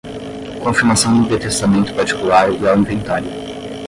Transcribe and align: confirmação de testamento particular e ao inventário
confirmação 0.63 1.21
de 1.27 1.37
testamento 1.37 1.93
particular 1.93 2.51
e 2.51 2.67
ao 2.67 2.75
inventário 2.75 3.29